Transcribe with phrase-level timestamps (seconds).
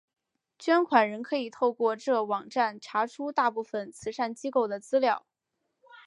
[0.57, 5.27] 捐款人可以透过这网站查出大部份慈善机构的资料。